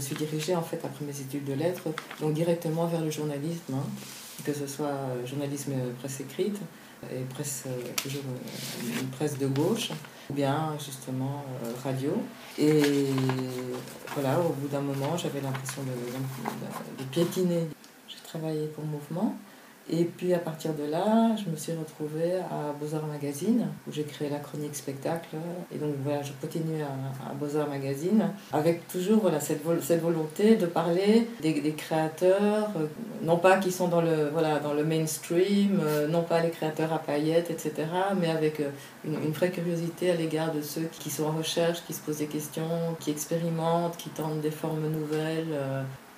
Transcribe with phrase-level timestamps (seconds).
[0.00, 1.88] suis dirigée en fait après mes études de lettres,
[2.20, 3.84] donc directement vers le journalisme, hein,
[4.44, 4.94] que ce soit
[5.26, 6.58] journalisme presse écrite
[7.12, 7.64] et presse
[8.02, 8.22] toujours
[9.00, 9.90] une presse de gauche,
[10.30, 11.44] ou bien justement
[11.84, 12.12] radio.
[12.58, 13.06] Et
[14.14, 17.68] voilà, au bout d'un moment, j'avais l'impression de, de piétiner.
[18.08, 19.36] J'ai travaillé pour Mouvement.
[19.90, 24.02] Et puis à partir de là, je me suis retrouvée à Beaux-Arts Magazine, où j'ai
[24.02, 25.36] créé la chronique spectacle.
[25.74, 30.66] Et donc voilà, je continue à, Beaux-Arts Magazine, avec toujours voilà, cette, cette volonté de
[30.66, 32.86] parler des, créateurs, euh,
[33.22, 36.92] non pas qui sont dans le, voilà, dans le mainstream, euh, non pas les créateurs
[36.92, 37.86] à paillettes, etc.,
[38.20, 38.70] mais avec euh,
[39.04, 42.18] une, une vraie curiosité à l'égard de ceux qui sont en recherche, qui se posent
[42.18, 45.54] des questions, qui expérimentent, qui tentent des formes nouvelles.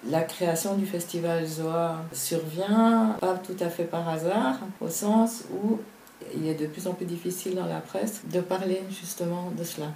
[0.08, 5.78] La création du festival Zoa survient pas tout à fait par hasard, au sens où
[6.34, 9.88] il est de plus en plus difficile dans la presse de parler justement de cela.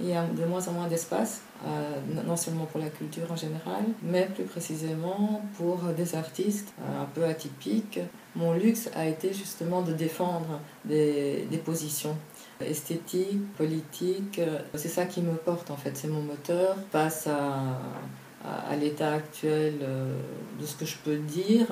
[0.00, 3.36] Il y a de moins en moins d'espace, euh, non seulement pour la culture en
[3.36, 8.00] général, mais plus précisément pour des artistes euh, un peu atypiques.
[8.34, 12.16] Mon luxe a été justement de défendre des, des positions
[12.60, 14.40] esthétiques, politiques.
[14.74, 17.78] C'est ça qui me porte en fait, c'est mon moteur face à
[18.44, 20.14] à, l'état actuel euh,
[20.60, 21.66] de ce que je peux dire.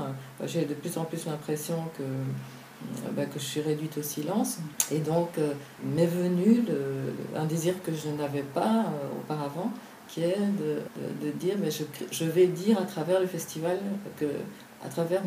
[0.45, 4.59] J'ai de plus en plus l'impression que, euh, bah, que je suis réduite au silence.
[4.91, 5.53] Et donc euh,
[5.85, 6.65] m'est venu
[7.37, 8.87] un désir que je n'avais pas
[9.19, 9.71] auparavant,
[10.09, 10.81] qui est de,
[11.25, 13.79] de, dire, mais je, je, vais dire à travers le festival,
[14.19, 14.27] que,
[14.85, 15.23] à travers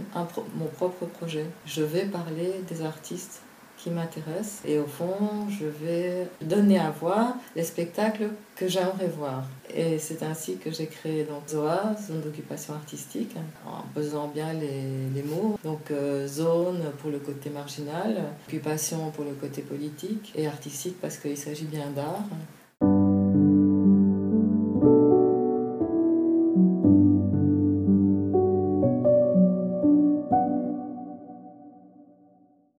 [0.56, 3.42] mon propre projet, je vais parler des artistes
[3.78, 9.44] qui m'intéressent et au fond je vais donner à voir les spectacles que j'aimerais voir
[9.74, 15.10] et c'est ainsi que j'ai créé donc ZOA, zone d'occupation artistique, en pesant bien les,
[15.14, 15.58] les mots.
[15.64, 21.18] Donc euh, zone pour le côté marginal, occupation pour le côté politique et artistique parce
[21.18, 22.24] qu'il s'agit bien d'art.